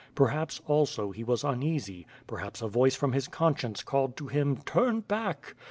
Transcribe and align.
Perhaps 0.15 0.59
also, 0.65 1.11
he 1.11 1.23
was 1.23 1.43
uneasy; 1.43 2.07
perhaps 2.25 2.63
a 2.63 2.67
voice 2.67 2.95
from 2.95 3.11
his 3.11 3.27
conscience 3.27 3.83
called 3.83 4.17
to 4.17 4.25
him: 4.29 4.57
"Turn 4.65 5.01
back!" 5.01 5.53